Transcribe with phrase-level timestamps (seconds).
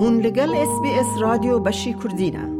[0.00, 2.58] هون لگل اس بی اس رادیو بشی کردینه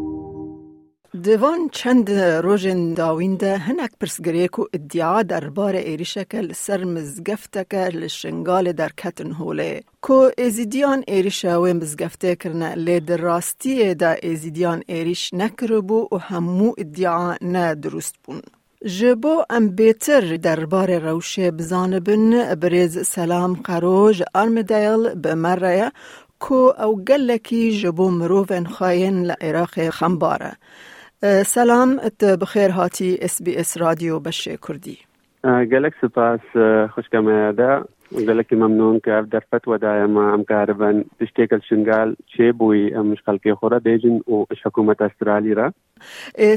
[1.24, 9.82] دوان چند روژن داوینده هنک پرسگریکو ادعا دربار ایریشکل سر مزگفتک لشنگال در کتن هوله
[10.00, 12.74] کو ایزیدیان ایریشه و مزگفته کرنه.
[12.74, 18.42] لید راستی دا ایزیدیان ایریش نکربو و همو ادعا نه درست بون.
[18.86, 22.54] جبو ام بیتر دربار روشه بزانبن.
[22.54, 25.92] بریز سلام قروج آرمدیل بمره
[26.40, 30.52] کو او گلکی جبو مروفن خاین لعراق خمباره
[31.46, 34.98] سلام ات بخیر هاتی اس بی اس رادیو بشه کردی
[35.44, 36.40] گلک سپاس
[36.94, 43.18] خوشکم یاده گلکی ممنون که در فتوى دائما ام كاربن تشتيك شنگال چه بوي مش
[43.26, 45.72] خلقي خورا ديجن و حكومة استرالي را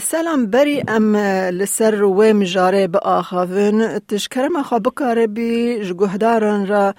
[0.02, 1.16] سلام بری أم
[1.52, 6.94] لسر و مجاره با آخاون تشکرم خواه بکاره بی جگوهدارن را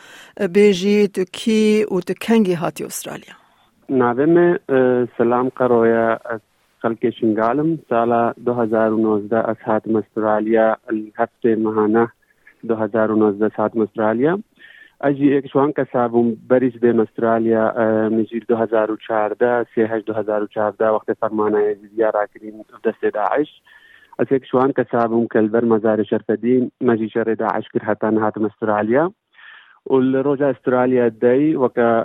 [0.55, 3.35] بیجی تو کی و تو کنگی هاتی استرالیا
[3.89, 4.59] ناوه
[5.19, 6.19] سلام قرویا
[6.83, 12.09] خلق شنگالم سال 2019 از حاتم استرالیا الهفته مهانه
[12.71, 14.39] 2019 حاتم استرالیا.
[15.03, 17.73] أجي ايك شوان كسابم بريش بين استراليا
[18.09, 23.63] مجير 2014 سيهج 2014 وقت فرمانه يزيديا راكرين دست داعش
[24.21, 29.11] اسيك شوان كسابم كالبر مزار شرفدين مجي شر داعش كر حتى هاتم استراليا
[29.87, 32.01] والروجا استراليا داي وكا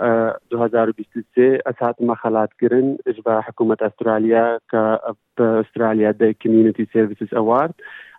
[0.52, 5.00] 2023 اسات ما خلات كرن اجبا حكومة استراليا ك
[5.40, 7.72] استراليا داي كوميونتي سيرفيسز اوارد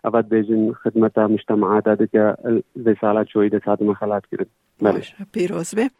[0.04, 2.34] ابد بیزین خدمت مجتمع دادکه
[2.86, 4.46] رسالت چویده ساعت مخالات کرد
[4.82, 5.90] بله پیروز به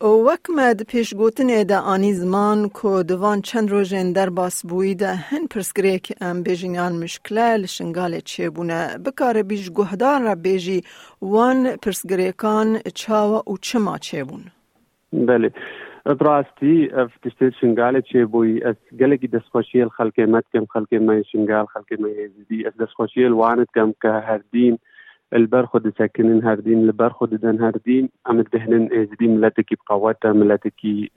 [0.00, 5.98] وکم پیش پیشگوتن ده آنی زمان که دوان چند رو در باس بوید هن پرسکره
[5.98, 10.82] که ام بیجینیان مشکله لشنگال چه بونه بکار بیش گهدار را بیجی
[11.22, 14.52] وان پرسگریکان چاوا و چما چه بونه
[15.12, 15.50] بله.
[16.06, 21.92] براستی فتشتي شنغال چه بوي اس گلگی دسخوشی الخلق مت کم خلق ما شنغال خلق
[22.00, 24.78] ما يزيدي اس دسخوشی الوانت کم که هر دین
[25.32, 31.10] البرخد ساكنين هاردين البرخد دن هاردين ام دهنن ازدي ملتكي بقوتا ملتكي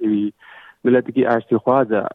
[0.85, 2.07] ملتكي اشتي خوازا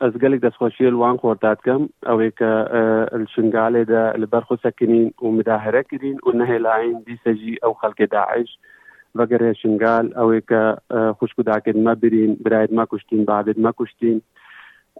[0.00, 6.18] از قالك دس خوشي الوان خورتات كم أو هيك الشنغالي دا البرخو ساكنين ومداهرة كدين
[6.26, 8.58] ونهي لاين دي سجي أو خلق داعش.
[9.14, 10.76] وگره شنگال او که
[11.18, 14.22] خوشکو داکت ما برین برایت ما کشتین بعدت ما کشتین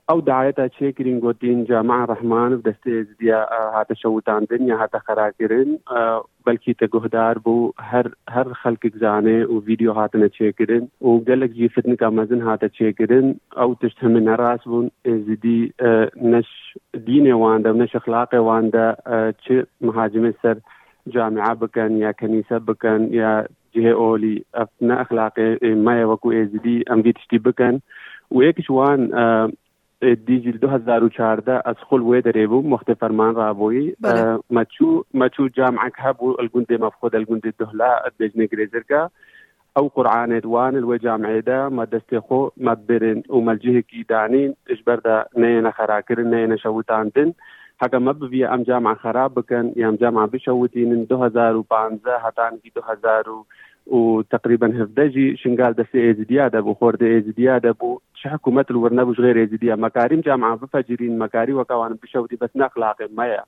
[0.09, 5.79] او دعایتا چه کرین گوتین جامع رحمان دسته ازدیا هاتا شوتاندن یا هاتا خراکرین
[6.47, 11.51] بلکی تا گهدار بو هر هر خلق زانه او ویدیو هاتنه چه کرین او گلک
[11.51, 15.73] جی فتن کا مزن هاتا چه کرین او تشت همه نراس بون ازدی
[16.23, 16.47] نش
[17.05, 18.97] دین وانده و نش اخلاق وانده
[19.49, 20.57] چه مهاجمه سر
[21.09, 27.83] جامعه بکن یا کنیسه بکن یا CHO'li aslında ahlakı maya ve kuezdi amdi tişti bıkan.
[28.33, 29.13] Ve ki şu an
[30.03, 33.97] دیجیل 2014 از خل وی دریبو مخت فرمان رابوی
[34.51, 39.11] مچو مچو جامع كهبو الجند مفقود الجند دهلا الدجن جريزركا
[39.77, 45.71] او قرآن دوان الوي جامع دا ما دستخو مدبرن وملجه كي دانين اجبر دا نينا
[45.71, 47.33] خراكر نينا شوتان دن
[47.81, 53.45] حقا ما ببي ام جامعة خراب بكن يام جامعة بشوتين 2015 هتان 2000
[53.87, 58.01] وتقريبا هفدجي شنقال دسي ايزديا دبو خورد ايزديا دبو.
[58.15, 63.45] شو حكومة الورنبوش غير ايزديا مكارم جامعة بفجرين مكاري وكوان بشوتي بس نخلاق مايا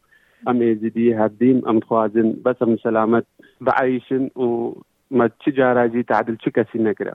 [0.48, 3.26] ام ايزدي هديم ام خوازن بس ام سلامت
[3.60, 7.14] بعيشن وما تجارة جي تعدل شكسي نكرا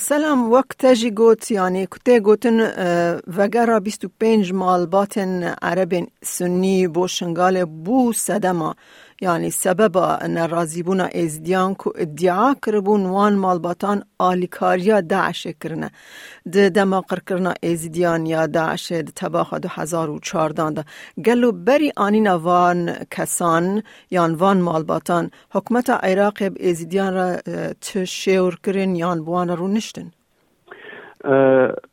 [0.00, 2.60] سلام وقت جی گوت یعنی کته گوتن
[3.36, 8.74] وگرا 25 مال باتن عرب سنی بو شنگال بو سدما
[9.22, 15.90] يعني سبب نرازي بونا ازديان كو ادعا كربون وان مالباتان آليكاريا داعش كرنا
[16.46, 20.84] ده دما كرنا ازديان يا داعش ده تباخ دو هزار و چاردان ده
[21.26, 27.36] گلو بری آنینا وان کسان یان وان مالباتان حکمت عراق ازديان را
[27.80, 30.10] تشيور کرن یان بوان رو نشتن.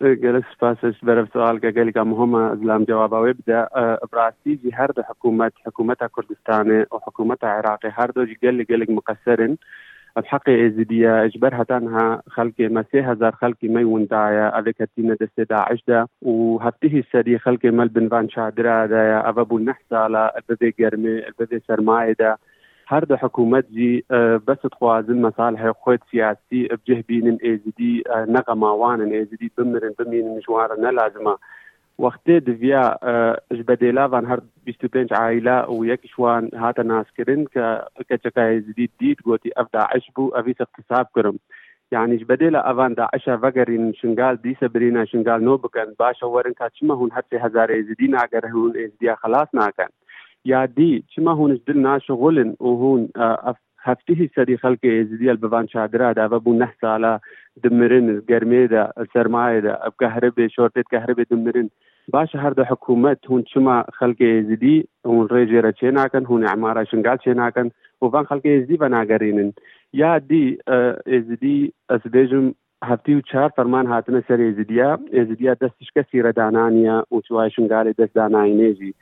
[0.01, 3.67] جلس باسش برف سؤال قال مهمة لام جواب ويبدأ.
[4.13, 7.91] براسي جي هر حكومة حكومة كردستان وحكومة عراقي.
[7.93, 9.57] هر دو قال قال مقصرن.
[10.17, 14.59] الحق ازديا اجبرها تنها خلق مسيح هزار خلق ما وندايا.
[14.59, 20.25] افيك هتينا دست داعش دا وهفته السدي خلق مال بن فان شادرا دا ابابو النحسالة
[20.25, 22.37] البذي قرمي البذي سرماي دا
[22.91, 24.03] هر دو حکومت جی
[24.47, 31.35] بس تخوازن مصالح خوت سیاسی بجه بینن ایزدی نقما وانن ایزدی بمرن بمین مشوار نلازمه
[31.99, 32.97] وقتی دویا
[33.51, 39.21] جبدیلا وان هر 25 عائله و یک شوان هاتا ناس کرن که کچکا ایزدی دید
[39.23, 41.39] گوتی اف داعش بو افیس اقتصاب کرم.
[41.91, 47.11] يعني بديلا افان داعشا فقرين شنقال دي سبرينا شنقال نو بكن باشا ورن كاتشما هون
[47.11, 49.87] حتى هزار ازدي ناقر هون ازدي خلاص ناكن
[50.45, 53.09] يعدي شما هون جدلنا شغلن وهون
[53.81, 57.19] هفتهی سری خلک یزیدی البوان چادره دا و بو نه سالا
[57.63, 61.69] دمرن گرمی دا سرمایه دا اب کهرب شورتت کهرب دمرن.
[62.13, 66.83] باش هر د حکومت هون چما خلک یزیدی هون ریجه را چه ناکن هون اعمارا
[66.83, 67.71] شنگال چه ناکن
[68.01, 69.53] و وان خلک یزیدی بنا گرینن
[69.93, 70.57] یا دی
[71.05, 72.53] یزیدی از بیجم
[72.83, 74.99] هفتی و چهار فرمان هاتنه سر یزیدیا.
[75.13, 78.93] یزیدیا دستش کسی را دانانیا و چوای شنگال دست دانایی نیجی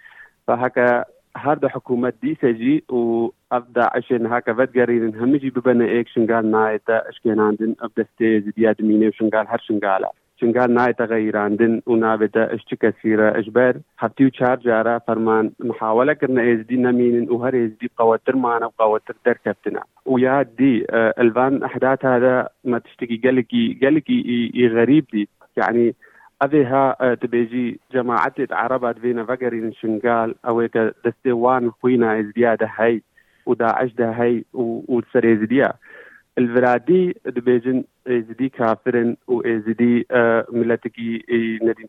[0.45, 1.03] فهکه
[1.45, 8.05] ده حكومة دي سجي وابدا عشان هكا فدقرين همجي ببنا ايك شنقال نايتا اشكيناندن ابدا
[8.13, 10.11] ستيز دياد ميني وشنقال هر شنقالا
[10.41, 13.75] چنگال نای تغیراندن و نابتا اشت کثیره اجبر.
[13.97, 19.13] هفتی و چهار جارا فرمان محاوله کرنا ازدی نمینن و هر ازدی قوتر معنا وقوتر
[19.25, 25.95] دركبتنا ويا دي الفان احداث هذا ما تشتكي قالكي قالكي غريب دي يعني
[26.43, 30.67] أذيها تبيجي جماعة عربات فينا فقرين شنقال أو
[31.05, 33.01] دستوان خوينا إزديادة هاي
[33.45, 35.73] وداعش ده هاي وتسري إزديا.
[36.37, 40.07] الفرادي دبيجن إزدي كافرن و ازدي
[40.51, 41.25] ملتكي
[41.61, 41.87] ندين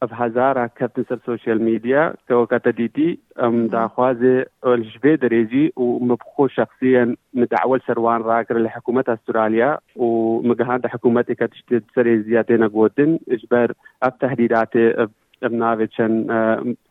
[0.00, 7.16] پرسته أف هزارا كابتن سر سوشيال ميديا كو كتديتي أم داخوازي الجبي دريجي ومبخو شخصيا
[7.34, 14.70] متعول سروان راكر لحكومة أستراليا ومقهان حكومتي كتشتد سري زيادين قوتن اجبر أف تهديدات
[15.42, 16.26] ابنافيتشن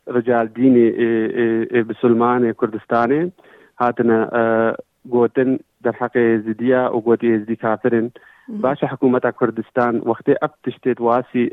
[0.08, 0.90] رجال ديني
[1.82, 3.30] بسلمان كردستاني.
[3.80, 4.76] هاتنا
[5.08, 8.10] گوتن در حق ازدیا و گوتی ازدی کافرن
[8.48, 11.50] باش حکومت کردستان وقتی اب تشتید واسی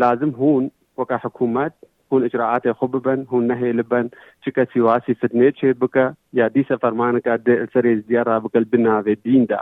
[0.00, 1.72] لازم هون وكا حكومات
[2.12, 4.08] هون إجراءات خببا هون نهي لبن
[4.46, 9.46] شكا سواسي فتنيت شي بكا يا دي سفر مانكا سري زيارة بكا البنا في الدين
[9.46, 9.60] دا.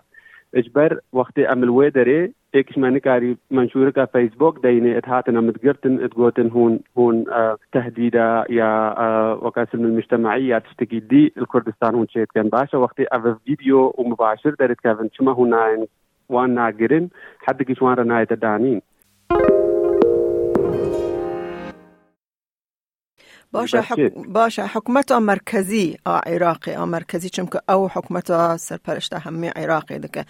[0.55, 7.25] إجبر وقت أمل ويدري إيكش مانكاري منشورة كا فيسبوك ديني اتهاتنا متقرتن إتقوتن هون هون
[7.31, 12.79] آه تهديدا يا آه وكاسم المجتمعية تشتكي دي الكردستان هون شيت كان باشا.
[12.79, 15.09] وقت اف فيديو ومباشر دارت كافن.
[15.13, 15.55] شما هون
[16.29, 17.09] وان ناقرن
[17.39, 18.81] حد كيش وان رناية الدانين
[23.53, 24.13] باشا, حك...
[24.29, 30.25] باشا حكومت مركزي عراقي آه مركزي چونکه او حكومت سرپرشت همه عراقي دکه.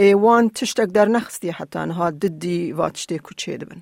[0.00, 3.80] ایوان تشتک در نخستی حتی انها ددی واتشتی کوچه دبن.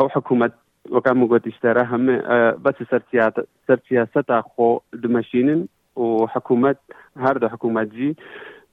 [0.00, 0.52] او حكومت
[0.90, 2.06] وكان مقود اشترى هم
[2.52, 5.66] بس سر سياسة سر سياسة خو دمشينن
[5.96, 6.76] وحكومة
[7.16, 8.16] هرد حكومة جي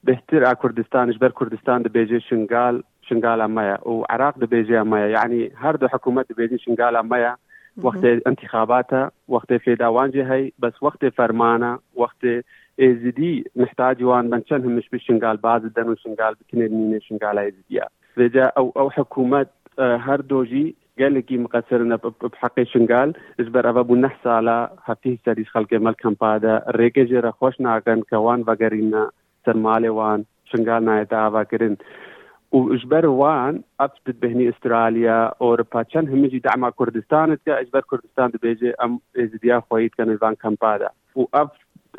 [0.04, 5.52] بهتر ا كردستان جبر كردستان د بيجي شنغال شنغال مايا وعراق د بيجي مايا يعني
[5.56, 7.36] هرد حكومة د بيجي شنغال مايا
[7.82, 12.26] وقت انتخاباتها وقت فيداوان هي بس وقت فرمانه وقت
[12.80, 17.84] ازدي محتاج وان بنشنهم مش بشنقال بعض الدن وشنقال بكنير مين شنقال ازديا
[18.16, 19.48] فجا او او حكومات
[19.78, 25.72] هر دوجي قال لك مقصرنا بحق شنقال اجبر ابا بو نحس على هفيه سريش خلق
[25.74, 29.10] ملكم بادا الريكجر خوش ناكن كوان وغرينا
[29.46, 31.76] سرمالي وان شنقال نايتا وكرن
[32.54, 35.82] واجبر وان ابتد بهني إستراليا أوروبا.
[35.82, 40.88] كان همجي دعم كردستان اجبر كردستان دبيجي أم ازديا خويت كان الفان كامبادا.
[41.14, 41.50] واب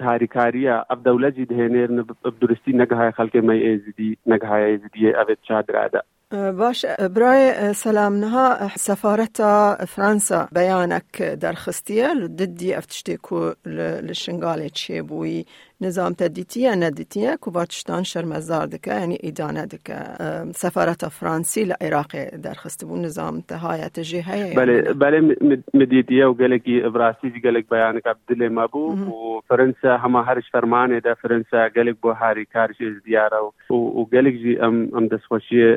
[0.01, 6.85] هاري كاريا اب دولجي دهنير بدرستي نگهاي خلق مي ازدي نگهاي ازدي ابد شادرادا باش
[6.99, 15.45] براي سلامنها سفارة فرنسا بيانك درخستية ضدي افتشتكو للشنغالي تشيبوي
[15.81, 19.95] نظام تدیتیه ندیتیه که واچتان شرمزار دکه یعنی ایدانه دکه.
[20.55, 22.11] سفارت فرانسی لعراق
[22.43, 24.55] درخست بون نظام تهایت جهه.
[24.55, 25.35] بله بله
[25.73, 30.43] مدیتیه و گلکی ابراسی جی گلک بیان کب دل ما بو و فرنسا همه هرش
[30.51, 33.37] فرمانه ده فرنسا گلک بو هاری کارش زیاره
[33.69, 35.75] و گلک جی ام ام دسخوشی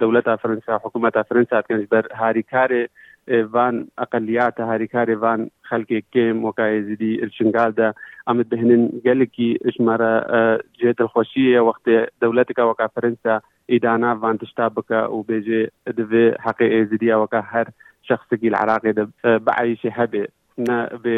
[0.00, 2.88] دولت فرنسا حکومت فرنسا تکنج بر هاری کاره
[3.28, 7.94] van اقلیات هریکاری van خلکی کم وکای زدی الشنگال ده
[8.26, 11.88] ام دهنن گلکی اشمارا جهت الخوشیه وقت
[12.22, 13.40] دولت کا وکافرنسا
[13.70, 17.68] ادانا وان تشتابك وبيجي دفي حقي زدي وكا هر
[18.02, 20.26] شخص كي العراقي بعيش هبي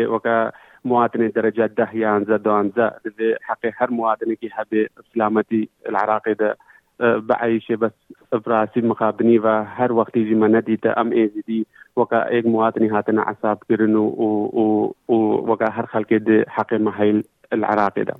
[0.06, 0.52] وكا
[0.84, 6.56] مواطنه درجات ده يانزا دوانزا دفي حقي هر مواطن كي هبي سلامتي العراقي ده
[7.00, 7.92] بعيش بس
[8.32, 14.94] براسي مخابني و يجي ما ندي ام ايزدي وكا ايك مواطني هاتنا عصاب كرنو و
[15.08, 15.14] و
[15.52, 18.14] وكا هر خلق دي حق محيل العراقي ده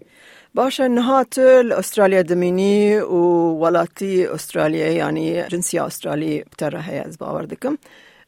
[0.54, 7.76] باشا نهات الاستراليا دميني وولاتي استراليا يعني جنسية استرالي بتره هي از باوردكم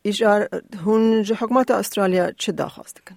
[0.06, 0.48] ايجار
[0.84, 3.14] هون حكومات استراليا چه داخواست دكن؟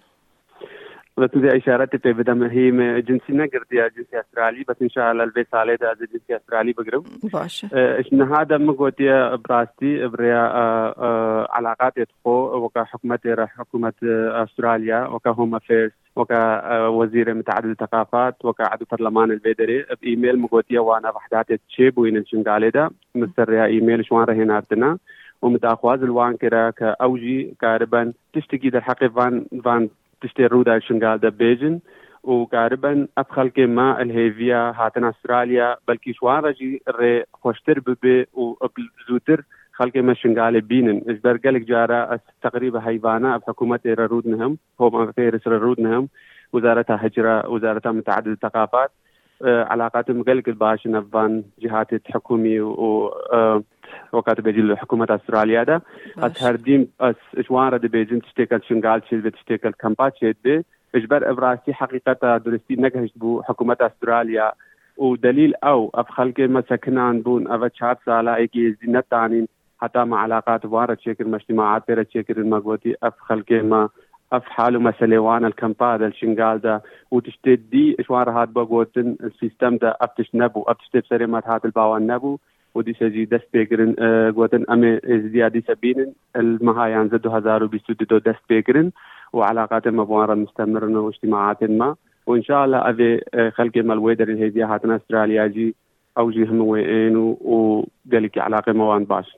[1.17, 5.47] وتوزي اشارتي في بدم هي جنسي نقر دي جنسي استرالي بس ان شاء الله البيت
[5.51, 7.03] سالي ده جنسي استرالي بقرب
[7.33, 10.39] باشا اش هذا مقوتي براستي بريا
[11.51, 13.19] علاقات يدخو وكا حكومة
[13.57, 13.93] حكومة
[14.43, 21.09] استراليا وكا هوم افيرز وكا وزير متعدد الثقافات وكا عدو برلمان البيدري بايميل مقوتي وأنا
[21.09, 24.97] وحدات تشيب وين الشنقالي ده مستر ايميل شوان رهيناتنا
[25.41, 29.89] ومتاخواز الوان كرا كأوجي كاربا تشتكي در حقي فان فان
[30.23, 31.79] تشتي رودا شنقال دا بيجن
[32.23, 40.13] وغالبا أدخل كما الهيفيا هاتن أستراليا بلكي شوان رجي ري خوشتر ببي وبزوتر خلق ما
[40.13, 41.01] شنقال بينن.
[41.07, 46.09] اجبر قالك جارا تقريبا هيفانا بحكومة رودنهم هم افيرس رودنهم
[46.53, 48.91] وزارتها هجرة وزارتها متعدد الثقافات.
[49.41, 53.09] علاقاتهم قلق الباش نفان جهات حكومي و
[54.15, 55.63] وەکاتە بێجی لە حکوومەت ئەسترالیا
[56.23, 60.55] ئەس هەردیم ئەس جوانە دەبێجن شتێکل شنگال چێت بێت شتێکل کەمپا چێت بێ
[60.93, 64.49] بەژبەر ئەڤڕاستی حقیقەتە درستی نەگەهشت بوو حکوومەت ئەسترالیا
[65.03, 69.45] و دلیل ئەو ئەف خەلکێ مەسەکنان بوون ئەوە چهار ساڵایەکی ێزی نەتانین
[69.81, 73.81] حتا مە علاقات وارە چێکرد مەشتیماعات پێرە چێکردن مەگوتی ئەف خەلکێمە
[74.33, 76.75] ئەف حالو مەسلێوانە کەمپادە شنگالدا
[77.11, 79.09] و تشتێ دی شووار هاات بەگوتن
[79.39, 82.39] سیستەمدا ئەفتش نەبوو ئەفتشتێ سەرێمەت هاتل باوان نەبوو
[82.75, 83.95] ودي سجي دست بيكرن
[84.35, 88.91] قوتن أمي زيادي سبينن المهايان زدو هزارو بيستودو دست بيكرن
[89.33, 91.95] وعلاقات مبوارة مستمرة واجتماعات ما.
[92.27, 95.75] وان شاء الله ابي خلق مال ويدر الهيديا هاتنا أستراليا جي
[96.17, 99.37] أو جي هم وين وقالك علاقة موان باش.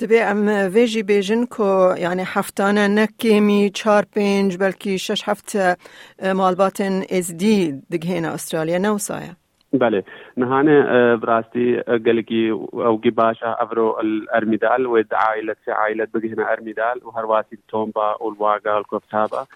[0.00, 5.76] دبي أم فيجي بيجن كو يعني حفتانا نكيمي چار پنج بلكي شش هفته
[6.22, 9.36] مالباتن از دي دقهينا أستراليا نوصايا
[9.72, 10.02] بله.
[10.36, 18.22] نهانه براستي قالكي أو باشا افرو الارميدال ود عائلة عائلة بقي هنا ارميدال وهرواسي التومبا
[18.22, 19.46] والواقا الكوفتابا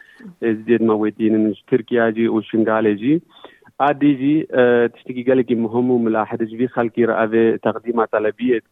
[0.45, 3.23] ازديد مويدين تركيا جي وشنغالي جي
[3.81, 4.43] عادي جي
[4.89, 8.63] تشتكي قالكي مهم وملاحظة جي خلقي رأى تقديم طلبية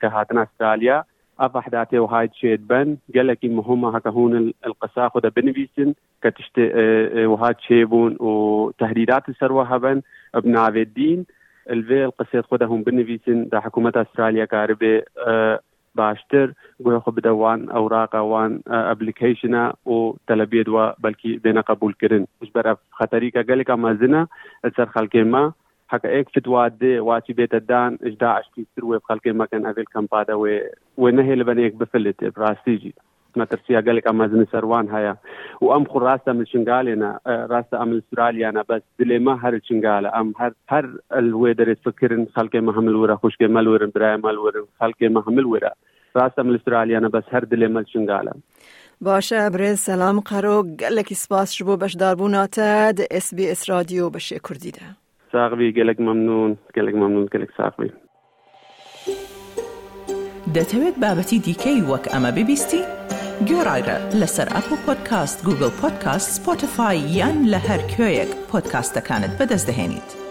[0.00, 1.04] كهاتنا استراليا
[1.40, 4.32] ئەف حداتێ و های چێت بن گەلێکی مهمە هەکەهون
[4.68, 5.90] القسا خودە بنویسن
[6.22, 6.56] کە تشت
[7.32, 8.32] وها چێبوون و
[8.80, 9.98] تهدیدات سەروە هەبن
[10.44, 11.20] بناوێت دین
[11.74, 14.94] الێ القسێت خودە هم بنویسن دا حکوومەت ئەسترالیا کاربێ
[16.00, 16.48] باشتر.
[16.84, 18.52] گوێ خو بدەوان ئەوراقاوان
[18.90, 19.96] ئەپلیکیشنە و
[20.28, 24.22] تەلەبێت وە بەلکی دێنە قبولکردن وش بەرە خەتەریکە گەلێکە مەزنە
[24.76, 25.44] سەر خەڵکێ ما
[25.88, 30.34] حكا ايك فتوى دي واتي بيت الدان اجدا عشتي سروي بخلقي ما كان افيل كمبادا
[30.34, 30.58] و
[30.96, 32.94] ونهي لبنيك بفلت براستيجي
[33.36, 35.16] ما ترسيها قال لك اما سروان هيا
[35.60, 40.52] وام خو راستا من شنغالينا راستا ام استراليا بس دلي ما هر شنغالا ام هر
[40.68, 45.22] هر الويدر تفكرن خلق ما حمل ورا خوش ما الورن براي ما الورن خلق ما
[45.22, 45.70] حمل ورا.
[46.16, 48.32] راستا من استراليا بس هر دلي ما شنغالا
[49.00, 54.38] باشه برز سلام قرو قالك سپاس شبو باش داربوناتا د اس بي اس راديو بشي
[54.38, 55.05] كرديده
[55.36, 57.90] ساغبي قالك ممنون قالك ممنون قالك ساغبي
[60.56, 62.82] دەتەوێت بابەتی دیکەی وەک ئەمە ببیستی؟
[63.48, 70.25] گۆڕایرە لەسەر ئەپ و پۆدکاست گوگل پۆدکاست سپۆتفاای یان لە هەر کوێیەک پۆدکاستەکانت بەدەستدەێنیت.